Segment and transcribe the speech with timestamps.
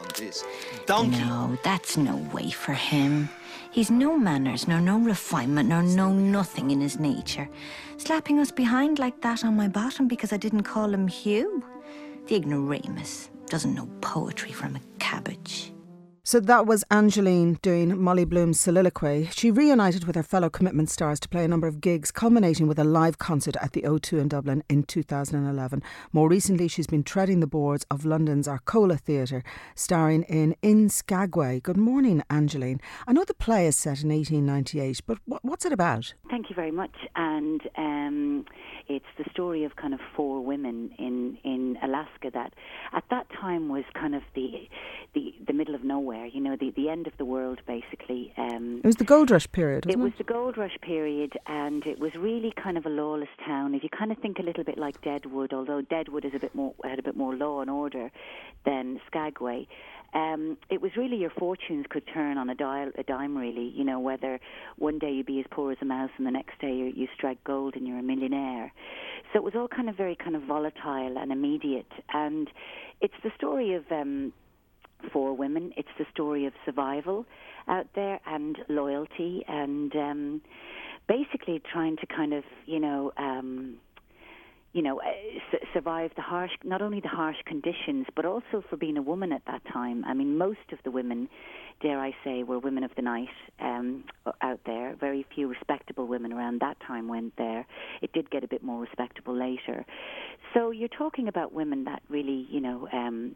[0.00, 0.44] on this.
[0.86, 1.18] Donkey.
[1.18, 3.28] No, that's no way for him.
[3.70, 7.48] He's no manners, nor no refinement, nor no nothing in his nature.
[7.98, 11.62] Slapping us behind like that on my bottom because I didn't call him Hugh.
[12.26, 15.72] The ignoramus doesn't know poetry from a cabbage.
[16.28, 19.30] So that was Angeline doing Molly Bloom's soliloquy.
[19.32, 22.78] She reunited with her fellow commitment stars to play a number of gigs, culminating with
[22.78, 25.82] a live concert at the O2 in Dublin in 2011.
[26.12, 29.42] More recently, she's been treading the boards of London's Arcola Theatre,
[29.74, 31.60] starring in In Skagway.
[31.60, 32.82] Good morning, Angeline.
[33.06, 36.12] I know the play is set in 1898, but what's it about?
[36.28, 36.94] Thank you very much.
[37.16, 38.44] And um,
[38.88, 42.54] it's the story of kind of four women in, in Alaska that
[42.92, 44.68] at that time was kind of the,
[45.14, 48.32] the, the middle of nowhere you know, the, the end of the world, basically.
[48.36, 50.18] Um, it was the gold rush period, it was it?
[50.18, 53.74] the gold rush period, and it was really kind of a lawless town.
[53.74, 56.54] If you kind of think a little bit like Deadwood, although Deadwood is a bit
[56.54, 58.10] more had a bit more law and order
[58.64, 59.66] than Skagway.
[60.14, 63.72] Um, it was really your fortunes could turn on a, dial, a dime, really.
[63.76, 64.40] You know, whether
[64.76, 67.08] one day you be as poor as a mouse and the next day you, you
[67.14, 68.72] strike gold and you're a millionaire.
[69.32, 71.90] So it was all kind of very kind of volatile and immediate.
[72.12, 72.48] And
[73.00, 74.32] it's the story of um,
[75.12, 75.72] for women.
[75.76, 77.26] It's the story of survival
[77.68, 80.42] out there and loyalty and um,
[81.08, 83.76] basically trying to kind of, you know, um,
[84.78, 88.96] you know, uh, survive the harsh, not only the harsh conditions, but also for being
[88.96, 90.04] a woman at that time.
[90.04, 91.28] I mean, most of the women,
[91.82, 93.26] dare I say, were women of the night
[93.58, 94.04] um,
[94.40, 94.94] out there.
[95.00, 97.66] Very few respectable women around that time went there.
[98.02, 99.84] It did get a bit more respectable later.
[100.54, 103.34] So you're talking about women that really, you know, um,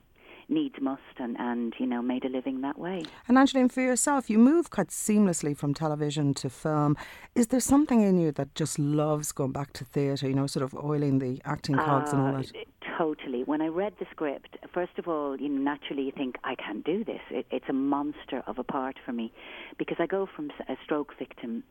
[0.52, 3.04] needs must and, and you know made a living that way.
[3.28, 6.96] And Angeline, for yourself, you move quite seamlessly from television to film.
[7.34, 10.28] Is there something in you that just loves going back to theatre?
[10.28, 12.52] You know, sort of oiling the acting cogs uh, and all that.
[12.98, 13.42] Totally.
[13.44, 16.84] When I read the script, first of all, you know, naturally you think I can't
[16.84, 17.20] do this.
[17.30, 19.32] It, it's a monster of a part for me
[19.78, 21.64] because I go from a stroke victim,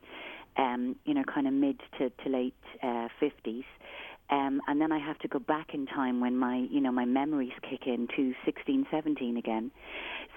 [0.57, 3.65] um, you know, kind of mid to, to late uh, fifties.
[4.31, 7.03] Um, and then I have to go back in time when my, you know, my
[7.03, 9.71] memories kick in to 16, 17 again.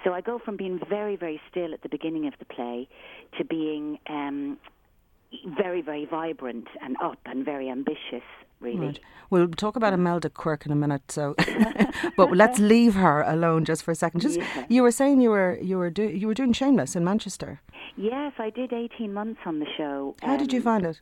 [0.03, 2.89] So I go from being very, very still at the beginning of the play
[3.37, 4.57] to being um,
[5.57, 8.23] very, very vibrant and up and very ambitious.
[8.59, 8.87] Really.
[8.87, 8.99] Right.
[9.29, 11.11] We'll talk about Imelda Quirk in a minute.
[11.11, 11.35] So,
[12.17, 14.21] but let's leave her alone just for a second.
[14.21, 14.65] Just yeah.
[14.69, 17.61] you were saying you were you were do, you were doing Shameless in Manchester.
[17.97, 20.15] Yes, I did eighteen months on the show.
[20.21, 21.01] How um, did you um, find it?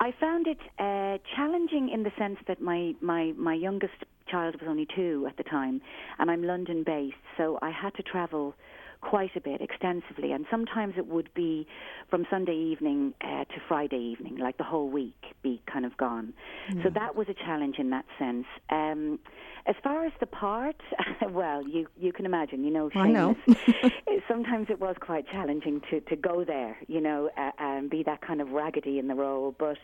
[0.00, 3.94] I found it uh, challenging in the sense that my, my, my youngest
[4.30, 5.80] child was only two at the time,
[6.18, 8.54] and I'm London based, so I had to travel
[9.00, 11.66] quite a bit, extensively, and sometimes it would be
[12.10, 15.34] from Sunday evening uh, to Friday evening, like the whole week
[15.98, 16.32] gone.
[16.70, 16.82] Mm.
[16.82, 18.46] So that was a challenge in that sense.
[18.70, 19.18] Um,
[19.66, 20.76] as far as the part,
[21.30, 23.36] well, you you can imagine, you know, I know.
[24.28, 28.22] sometimes it was quite challenging to to go there, you know, uh, and be that
[28.22, 29.78] kind of raggedy in the role, but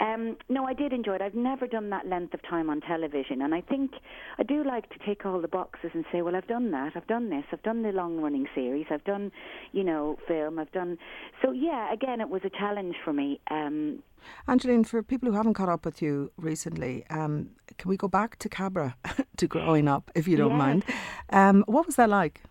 [0.00, 1.22] um, no, I did enjoy it.
[1.22, 3.92] I've never done that length of time on television, and I think
[4.38, 7.06] I do like to take all the boxes and say, well, I've done that, I've
[7.06, 9.32] done this, I've done the long-running series, I've done,
[9.72, 10.98] you know, film, I've done.
[11.42, 13.40] So yeah, again, it was a challenge for me.
[13.50, 14.02] Um,
[14.48, 18.38] Angeline, for people who haven't caught up with you recently, um, can we go back
[18.40, 18.96] to Cabra,
[19.36, 20.58] to growing up, if you don't yes.
[20.58, 20.84] mind?
[21.30, 22.42] Um, what was that like?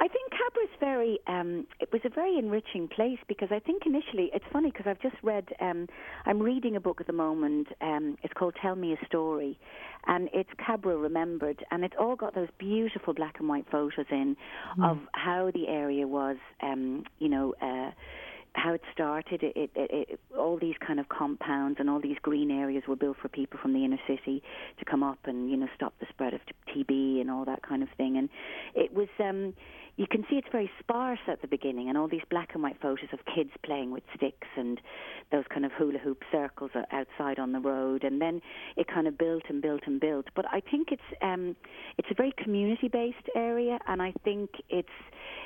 [0.00, 1.18] I think Cabra is very.
[1.26, 5.00] Um, it was a very enriching place because I think initially it's funny because I've
[5.00, 5.48] just read.
[5.60, 5.86] Um,
[6.26, 7.68] I'm reading a book at the moment.
[7.80, 9.58] Um, it's called Tell Me a Story,
[10.06, 14.36] and it's Cabra remembered, and it's all got those beautiful black and white photos in
[14.78, 14.90] mm.
[14.90, 16.36] of how the area was.
[16.62, 17.54] Um, you know.
[17.62, 17.92] Uh,
[18.54, 19.42] how it started.
[19.42, 23.16] It, it, it, all these kind of compounds and all these green areas were built
[23.20, 24.42] for people from the inner city
[24.78, 27.82] to come up and you know stop the spread of TB and all that kind
[27.82, 28.16] of thing.
[28.16, 28.28] And
[28.74, 29.08] it was.
[29.18, 29.54] Um,
[29.96, 32.80] you can see it's very sparse at the beginning, and all these black and white
[32.80, 34.80] photos of kids playing with sticks and
[35.30, 38.40] those kind of hula hoop circles outside on the road, and then
[38.76, 40.26] it kind of built and built and built.
[40.34, 41.54] But I think it's um,
[41.98, 44.88] it's a very community-based area, and I think it's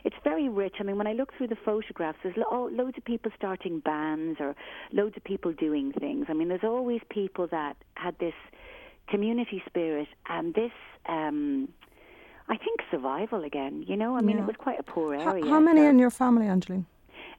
[0.04, 0.76] it's very rich.
[0.78, 4.38] I mean, when I look through the photographs, there's lo- loads of people starting bands
[4.40, 4.54] or
[4.92, 6.26] loads of people doing things.
[6.28, 8.34] I mean, there's always people that had this
[9.08, 10.72] community spirit and this.
[11.08, 11.68] Um,
[12.48, 13.84] I think survival again.
[13.86, 14.44] You know, I mean, yeah.
[14.44, 15.44] it was quite a poor area.
[15.44, 16.86] How, how many so in your family, Angeline?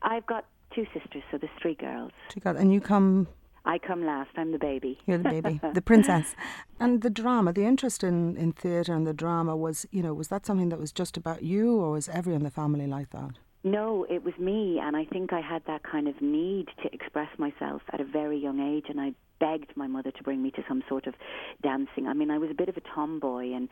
[0.01, 2.11] I've got two sisters, so there's three girls.
[2.29, 3.27] Two girls, and you come.
[3.65, 4.29] I come last.
[4.37, 4.97] I'm the baby.
[5.05, 6.35] You're the baby, the princess.
[6.79, 10.29] And the drama, the interest in, in theatre and the drama was, you know, was
[10.29, 13.31] that something that was just about you, or was everyone in the family like that?
[13.63, 17.29] No, it was me, and I think I had that kind of need to express
[17.37, 20.63] myself at a very young age, and I begged my mother to bring me to
[20.67, 21.15] some sort of
[21.63, 22.07] dancing.
[22.07, 23.67] I mean, I was a bit of a tomboy, and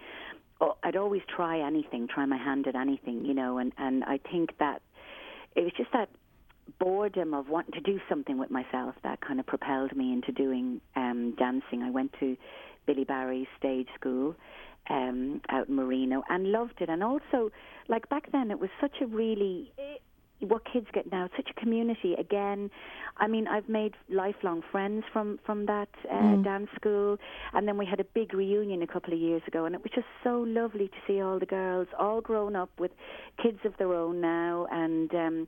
[0.59, 4.19] oh, I'd always try anything, try my hand at anything, you know, and and I
[4.31, 4.81] think that
[5.55, 6.09] it was just that
[6.79, 10.81] boredom of wanting to do something with myself that kind of propelled me into doing
[10.95, 11.83] um, dancing.
[11.83, 12.35] I went to
[12.85, 14.35] Billy Barry's stage school
[14.89, 16.89] um, out in Marino and loved it.
[16.89, 17.51] And also,
[17.87, 19.97] like back then, it was such a really eh,
[20.41, 22.13] what kids get now, such a community.
[22.13, 22.69] Again,
[23.17, 26.43] I mean, I've made lifelong friends from from that uh, mm.
[26.43, 27.17] dance school,
[27.53, 29.91] and then we had a big reunion a couple of years ago, and it was
[29.93, 32.91] just so lovely to see all the girls, all grown up with
[33.41, 35.13] kids of their own now, and.
[35.13, 35.47] um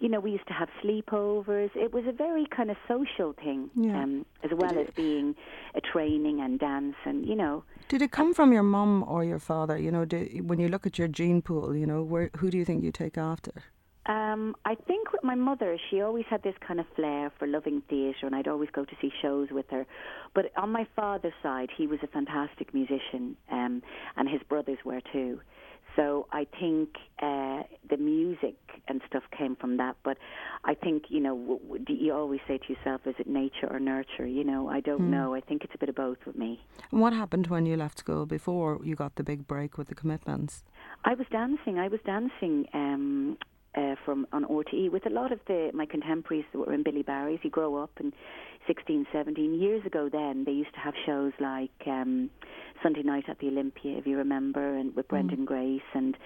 [0.00, 1.70] you know, we used to have sleepovers.
[1.76, 4.02] It was a very kind of social thing, yeah.
[4.02, 5.36] um, as well as being
[5.76, 7.62] a training and dance, and you know.
[7.88, 9.76] Did it come from your mum or your father?
[9.78, 12.58] You know, did, when you look at your gene pool, you know, where who do
[12.58, 13.52] you think you take after?
[14.06, 17.82] Um, I think with my mother, she always had this kind of flair for loving
[17.88, 19.86] theatre, and I'd always go to see shows with her.
[20.34, 23.82] But on my father's side, he was a fantastic musician, um,
[24.16, 25.40] and his brothers were too.
[25.96, 28.56] So I think uh, the music
[28.88, 29.96] and stuff came from that.
[30.04, 30.18] But
[30.64, 33.78] I think you know w- w- you always say to yourself, is it nature or
[33.78, 34.26] nurture?
[34.26, 35.10] You know, I don't mm.
[35.10, 35.34] know.
[35.34, 36.60] I think it's a bit of both with me.
[36.90, 39.94] And what happened when you left school before you got the big break with the
[39.94, 40.64] commitments?
[41.04, 41.78] I was dancing.
[41.78, 42.66] I was dancing.
[42.72, 43.38] Um,
[43.76, 47.02] uh, from on RTE with a lot of the my contemporaries that were in Billy
[47.02, 47.40] Barry's.
[47.42, 48.12] You grow up and
[48.66, 50.08] 16, 17 years ago.
[50.10, 52.30] Then they used to have shows like um,
[52.82, 55.46] Sunday Night at the Olympia, if you remember, and with Brendan mm.
[55.46, 56.16] Grace, and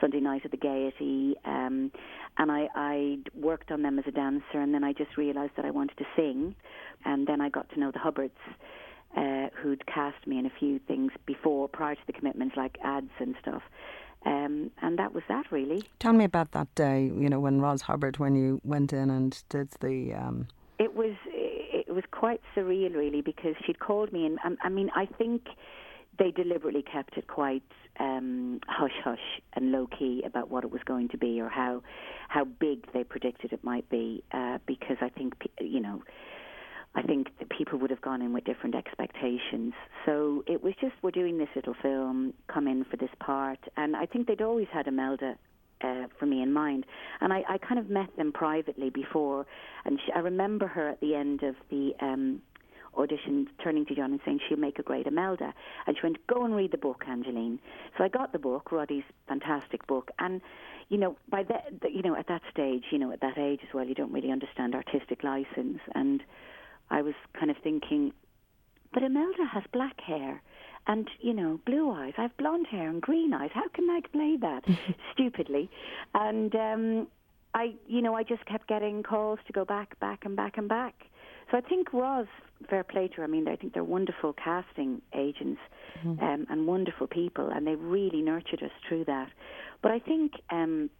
[0.00, 1.34] Sunday Night at the Gaiety.
[1.44, 1.90] Um,
[2.38, 5.64] and I, I worked on them as a dancer, and then I just realised that
[5.64, 6.54] I wanted to sing,
[7.04, 8.32] and then I got to know the Hubbards.
[9.16, 13.10] Uh, who'd cast me in a few things before, prior to the commitments, like ads
[13.18, 13.62] and stuff.
[14.26, 15.84] Um, and that was that really.
[15.98, 17.04] Tell me about that day.
[17.04, 20.14] You know, when Ros Hubbard, when you went in and did the.
[20.14, 20.48] Um...
[20.78, 21.14] It was
[21.88, 25.48] it was quite surreal, really, because she'd called me, and um, I mean, I think
[26.18, 27.62] they deliberately kept it quite
[27.98, 31.82] um, hush hush and low key about what it was going to be or how
[32.28, 36.02] how big they predicted it might be, uh, because I think you know
[36.98, 39.72] I think people would have gone in with different expectations.
[40.04, 43.94] So it was just we're doing this little film, come in for this part, and
[43.94, 45.36] I think they'd always had Imelda
[45.80, 46.86] uh, for me in mind.
[47.20, 49.46] And I, I kind of met them privately before,
[49.84, 52.42] and she, I remember her at the end of the um,
[52.96, 55.54] audition turning to John and saying she'll make a great Imelda.
[55.86, 57.60] And she went, go and read the book, Angeline.
[57.96, 60.40] So I got the book, Roddy's fantastic book, and
[60.88, 63.72] you know, by that, you know, at that stage, you know, at that age as
[63.72, 66.22] well, you don't really understand artistic license and
[66.90, 68.12] I was kind of thinking,
[68.92, 70.42] but Imelda has black hair
[70.86, 72.14] and, you know, blue eyes.
[72.16, 73.50] I have blonde hair and green eyes.
[73.52, 74.64] How can I play that?
[75.12, 75.70] Stupidly.
[76.14, 77.06] And um,
[77.54, 80.68] I, you know, I just kept getting calls to go back, back, and back, and
[80.68, 80.94] back.
[81.50, 82.26] So I think Ros,
[82.68, 83.24] fair play to her.
[83.24, 85.60] I mean, I think they're wonderful casting agents
[86.04, 86.22] mm-hmm.
[86.22, 89.30] um, and wonderful people, and they really nurtured us through that.
[89.82, 90.90] But I think um,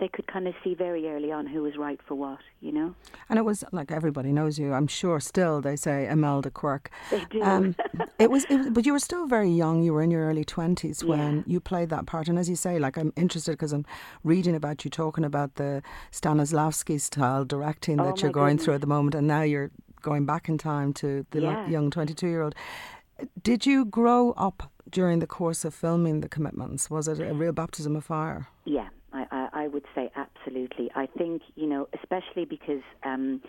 [0.00, 2.94] they could kind of see very early on who was right for what, you know.
[3.28, 4.72] And it was like everybody knows you.
[4.72, 6.90] I'm sure still they say Imelda Quirk.
[7.10, 7.42] They do.
[7.42, 7.76] Um,
[8.18, 9.82] it, was, it was, but you were still very young.
[9.82, 11.42] You were in your early twenties when yeah.
[11.46, 12.28] you played that part.
[12.28, 13.84] And as you say, like I'm interested because I'm
[14.24, 18.64] reading about you talking about the Stanislavski style directing oh that you're going goodness.
[18.64, 19.70] through at the moment, and now you're
[20.00, 21.68] going back in time to the yeah.
[21.68, 22.54] young 22 year old.
[23.42, 26.88] Did you grow up during the course of filming the commitments?
[26.88, 28.48] Was it a real baptism of fire?
[28.64, 30.90] Yeah, I, I, I would say absolutely.
[30.94, 32.82] I think, you know, especially because.
[33.04, 33.42] Um,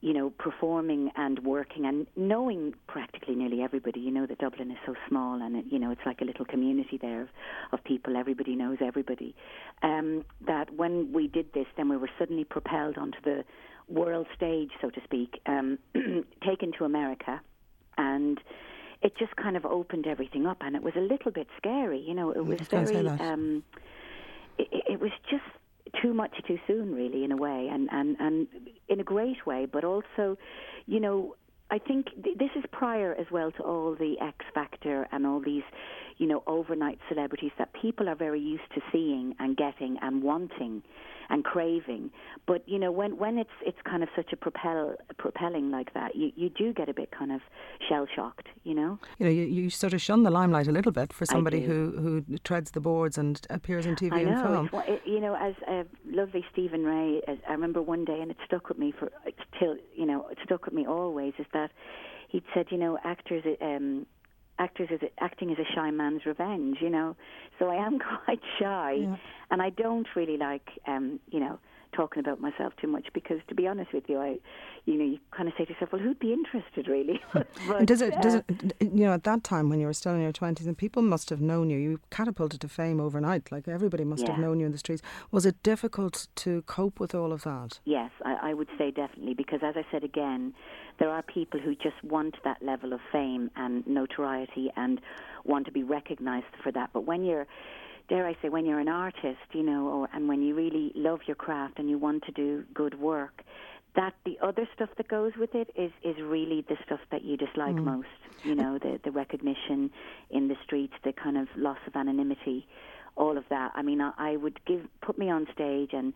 [0.00, 4.00] you know, performing and working and knowing practically nearly everybody.
[4.00, 6.44] You know that Dublin is so small, and it, you know it's like a little
[6.44, 7.28] community there of,
[7.72, 8.14] of people.
[8.14, 9.34] Everybody knows everybody.
[9.82, 13.44] Um, that when we did this, then we were suddenly propelled onto the
[13.88, 15.78] world stage, so to speak, um,
[16.46, 17.40] taken to America,
[17.96, 18.38] and
[19.00, 22.00] it just kind of opened everything up, and it was a little bit scary.
[22.00, 23.08] You know, it was very.
[23.08, 23.62] Um,
[24.58, 25.42] it, it was just
[26.02, 28.46] too much too soon, really, in a way, and, and, and
[28.88, 30.36] in a great way, but also,
[30.86, 31.36] you know,
[31.70, 35.40] I think th- this is prior as well to all the X Factor and all
[35.40, 35.62] these,
[36.18, 40.82] you know, overnight celebrities that people are very used to seeing and getting and wanting
[41.30, 42.10] and craving.
[42.46, 46.14] But you know, when when it's it's kind of such a propel propelling like that,
[46.14, 47.40] you you do get a bit kind of
[47.88, 48.48] shell shocked.
[48.62, 48.98] You know.
[49.18, 52.22] You know, you, you sort of shun the limelight a little bit for somebody who
[52.26, 54.82] who treads the boards and appears in TV I know, and film.
[54.86, 58.36] It, you know, as a lovely Stephen Rea, as I remember one day, and it
[58.46, 59.10] stuck with me for
[59.58, 61.34] till you know, it stuck with me always.
[61.38, 61.70] Is that
[62.28, 63.44] he'd said, you know, actors.
[63.60, 64.06] Um,
[64.58, 67.16] actors is acting as a shy man's revenge, you know.
[67.58, 69.16] So I am quite shy, Yeah.
[69.50, 71.58] and I don't really like, um, you know,
[71.94, 74.38] talking about myself too much because, to be honest with you, I,
[74.84, 77.20] you know, you kind of say to yourself, well, who'd be interested really?
[77.32, 78.14] but, does it?
[78.14, 78.44] Uh, does it?
[78.80, 81.30] You know, at that time when you were still in your twenties, and people must
[81.30, 81.78] have known you.
[81.78, 83.50] You catapulted to fame overnight.
[83.52, 84.32] Like everybody must yeah.
[84.32, 85.02] have known you in the streets.
[85.30, 87.78] Was it difficult to cope with all of that?
[87.84, 90.54] Yes, I, I would say definitely because, as I said again,
[90.98, 95.00] there are people who just want that level of fame and notoriety and
[95.44, 96.90] want to be recognised for that.
[96.92, 97.46] But when you're
[98.08, 101.20] dare I say, when you're an artist, you know, or, and when you really love
[101.26, 103.42] your craft and you want to do good work,
[103.96, 107.36] that the other stuff that goes with it is is really the stuff that you
[107.36, 107.84] dislike mm.
[107.84, 108.08] most.
[108.42, 109.90] You know, the the recognition
[110.30, 112.66] in the streets, the kind of loss of anonymity,
[113.16, 113.72] all of that.
[113.74, 116.12] I mean, I, I would give put me on stage and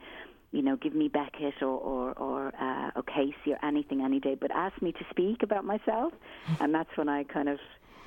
[0.50, 4.34] you know, give me Beckett or or, or uh, or Casey or anything any day,
[4.34, 6.12] but ask me to speak about myself,
[6.60, 7.58] and that's when I kind of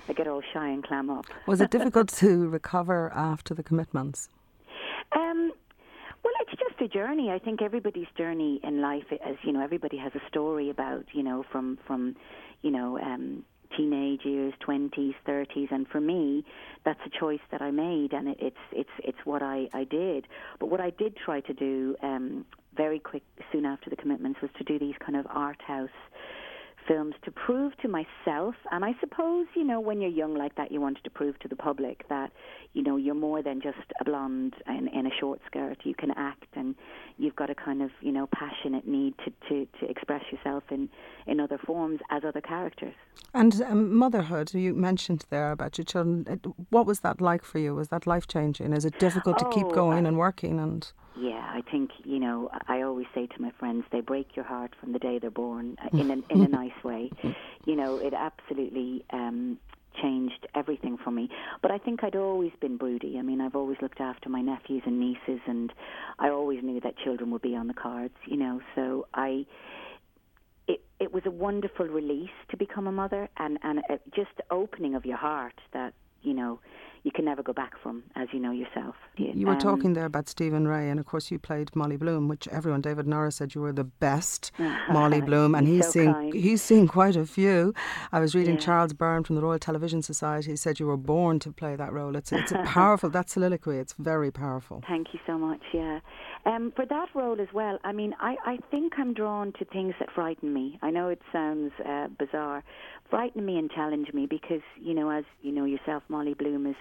[0.07, 1.25] I get all shy and clam up.
[1.45, 4.29] Was it difficult to recover after the commitments?
[5.13, 5.51] Um,
[6.23, 7.31] well, it's just a journey.
[7.31, 11.23] I think everybody's journey in life, as you know, everybody has a story about, you
[11.23, 12.15] know, from from,
[12.61, 13.43] you know, um,
[13.75, 16.45] teenage years, twenties, thirties, and for me,
[16.85, 20.27] that's a choice that I made, and it's it's it's what I I did.
[20.59, 24.51] But what I did try to do um, very quick, soon after the commitments, was
[24.57, 25.89] to do these kind of art house
[26.87, 30.71] films to prove to myself, and I suppose, you know, when you're young like that,
[30.71, 32.31] you wanted to prove to the public that,
[32.73, 35.77] you know, you're more than just a blonde in, in a short skirt.
[35.83, 36.75] You can act, and
[37.17, 40.89] you've got a kind of, you know, passionate need to, to, to express yourself in,
[41.27, 42.93] in other forms as other characters.
[43.33, 46.41] And um, motherhood, you mentioned there about your children.
[46.69, 47.75] What was that like for you?
[47.75, 48.73] Was that life changing?
[48.73, 50.91] Is it difficult to keep oh, going and working and?
[51.15, 52.49] Yeah, I think you know.
[52.67, 55.77] I always say to my friends, they break your heart from the day they're born
[55.83, 57.11] uh, in a, in a nice way.
[57.65, 59.57] You know, it absolutely um,
[60.01, 61.29] changed everything for me.
[61.61, 63.17] But I think I'd always been broody.
[63.19, 65.73] I mean, I've always looked after my nephews and nieces, and
[66.17, 68.15] I always knew that children would be on the cards.
[68.25, 69.45] You know, so I.
[70.67, 74.43] It, it was a wonderful release to become a mother, and and uh, just the
[74.49, 76.59] opening of your heart that you know
[77.03, 78.95] you can never go back from, as you know yourself.
[79.15, 82.27] You were um, talking there about Stephen Rea, and of course you played Molly Bloom,
[82.27, 84.51] which everyone, David Norris said you were the best
[84.91, 86.33] Molly Bloom, and he's so seen kind.
[86.33, 87.73] he's seen quite a few.
[88.11, 88.61] I was reading yeah.
[88.61, 90.51] Charles Byrne from the Royal Television Society.
[90.51, 92.15] He said you were born to play that role.
[92.15, 93.77] It's it's a powerful that soliloquy.
[93.77, 94.83] It's very powerful.
[94.87, 95.61] Thank you so much.
[95.73, 95.99] Yeah,
[96.45, 97.77] um, for that role as well.
[97.83, 100.79] I mean, I I think I'm drawn to things that frighten me.
[100.81, 102.63] I know it sounds uh, bizarre,
[103.09, 106.75] frighten me and challenge me because you know, as you know yourself, Molly Bloom is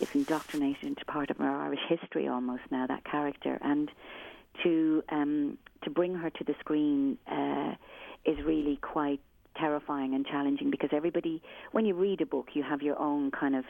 [0.00, 2.86] is indoctrinated into part of our Irish history almost now.
[2.86, 3.90] That character and
[4.62, 7.74] to um, to bring her to the screen uh,
[8.24, 9.20] is really quite
[9.56, 13.56] terrifying and challenging because everybody, when you read a book, you have your own kind
[13.56, 13.64] of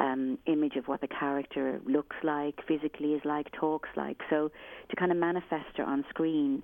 [0.00, 4.18] um, image of what the character looks like, physically is like, talks like.
[4.28, 4.50] So
[4.88, 6.62] to kind of manifest her on screen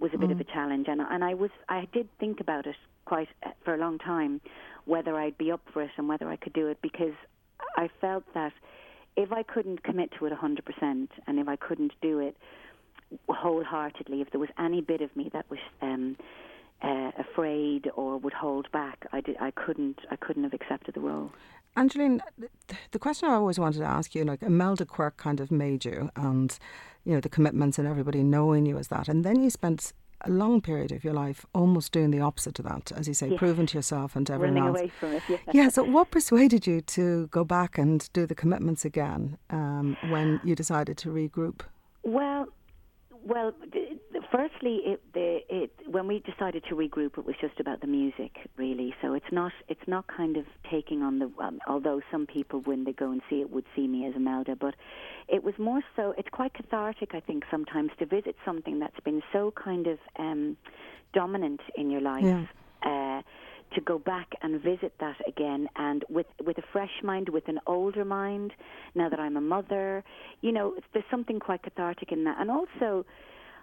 [0.00, 0.20] was a mm.
[0.20, 0.48] bit of mm.
[0.48, 3.78] a challenge, and and I was I did think about it quite uh, for a
[3.78, 4.40] long time
[4.84, 7.12] whether I'd be up for it and whether I could do it because
[7.76, 8.52] I felt that
[9.16, 12.36] if I couldn't commit to it 100% and if I couldn't do it
[13.28, 16.16] wholeheartedly, if there was any bit of me that was um,
[16.82, 19.36] uh, afraid or would hold back, I did.
[19.40, 19.98] I couldn't.
[20.10, 21.32] I couldn't have accepted the role.
[21.78, 22.20] Angeline,
[22.90, 26.10] the question I always wanted to ask you, like Imelda Quirk kind of made you,
[26.16, 26.58] and
[27.04, 29.92] you know the commitments and everybody knowing you as that, and then you spent
[30.22, 33.28] a long period of your life almost doing the opposite to that, as you say,
[33.28, 33.38] yeah.
[33.38, 34.78] proving to yourself and to everyone Running else.
[34.80, 35.36] away from it, yeah.
[35.52, 35.68] yeah.
[35.68, 40.56] So, what persuaded you to go back and do the commitments again um, when you
[40.56, 41.60] decided to regroup?
[42.02, 42.48] Well,
[43.24, 43.52] well,
[44.32, 48.32] firstly, it, the, it, when we decided to regroup, it was just about the music,
[48.56, 48.94] really.
[49.02, 51.30] So it's not it's not kind of taking on the.
[51.42, 54.56] Um, although some people, when they go and see it, would see me as Imelda,
[54.56, 54.74] but
[55.28, 56.14] it was more so.
[56.16, 60.56] It's quite cathartic, I think, sometimes to visit something that's been so kind of um,
[61.12, 62.24] dominant in your life.
[62.24, 62.46] Yeah.
[62.82, 63.22] Uh,
[63.74, 67.58] to go back and visit that again and with with a fresh mind with an
[67.66, 68.52] older mind
[68.94, 70.04] now that I'm a mother.
[70.40, 72.40] You know there's something quite cathartic in that.
[72.40, 73.04] And also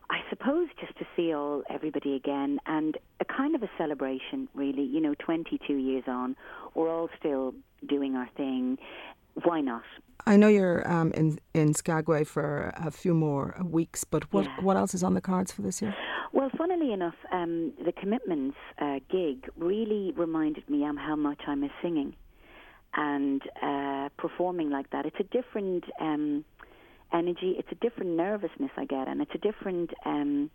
[0.10, 4.84] I suppose just to see all everybody again and a kind of a celebration really.
[4.84, 6.36] You know 22 years on
[6.74, 7.54] we're all still
[7.88, 8.78] doing our thing.
[9.44, 9.84] Why not?
[10.26, 14.62] I know you're um, in in Skagway for a few more weeks, but what yeah.
[14.62, 15.94] what else is on the cards for this year?
[16.36, 21.56] Well, funnily enough, um, the Commitments uh, gig really reminded me um, how much I
[21.56, 22.14] miss singing
[22.94, 25.06] and uh, performing like that.
[25.06, 26.44] It's a different um,
[27.14, 30.52] energy, it's a different nervousness I get, and it's a different um,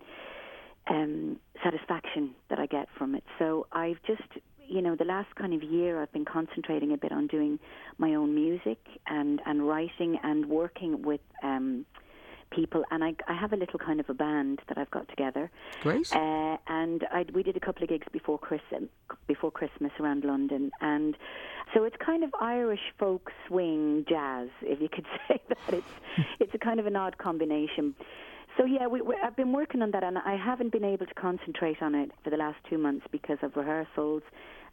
[0.90, 3.24] um, satisfaction that I get from it.
[3.38, 4.28] So I've just
[4.68, 7.58] you know, the last kind of year I've been concentrating a bit on doing
[7.96, 11.86] my own music and, and writing and working with um,
[12.50, 15.50] people, and I, I have a little kind of a band that I've got together.
[15.82, 16.12] Great.
[16.12, 18.84] Uh, and I, we did a couple of gigs before Christmas,
[19.26, 21.16] before Christmas around London, and
[21.74, 25.74] so it's kind of Irish folk swing jazz, if you could say that.
[25.74, 25.86] It's
[26.40, 27.94] it's a kind of an odd combination.
[28.56, 31.14] So yeah, we, we, I've been working on that, and I haven't been able to
[31.14, 34.22] concentrate on it for the last two months because of rehearsals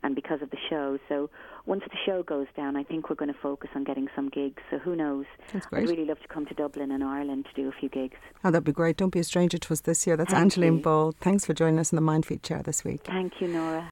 [0.03, 0.97] and because of the show.
[1.09, 1.29] So
[1.65, 4.61] once the show goes down, I think we're going to focus on getting some gigs.
[4.69, 5.25] So who knows?
[5.51, 5.83] That's great.
[5.83, 8.17] I'd really love to come to Dublin and Ireland to do a few gigs.
[8.43, 8.97] Oh, that'd be great.
[8.97, 10.15] Don't be a stranger to us this year.
[10.15, 10.83] That's Thank Angeline you.
[10.83, 11.13] Ball.
[11.19, 13.01] Thands for joining us in the Mindfeed chair this week.
[13.05, 13.85] Thank you, Norah.